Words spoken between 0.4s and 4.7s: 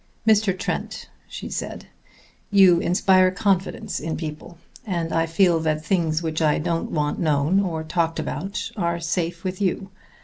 Trent," she said, "you inspire confidence in people,